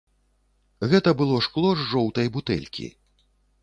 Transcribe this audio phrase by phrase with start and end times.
[0.93, 2.93] Гэта было шкло з жоўтай бутэлькі.